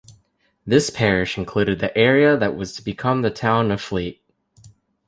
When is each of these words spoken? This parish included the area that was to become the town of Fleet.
This 0.65 0.89
parish 0.89 1.37
included 1.37 1.77
the 1.77 1.95
area 1.95 2.35
that 2.35 2.55
was 2.55 2.73
to 2.73 2.81
become 2.83 3.21
the 3.21 3.29
town 3.29 3.69
of 3.69 3.79
Fleet. 3.79 4.23